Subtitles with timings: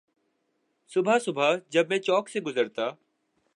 [0.91, 2.89] صبح صبح جب میں چوک سے گزرتا